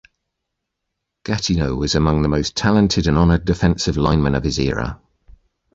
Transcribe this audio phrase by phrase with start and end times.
[1.25, 4.99] Gastineau was among the most talented and honored defensive linemen of his era.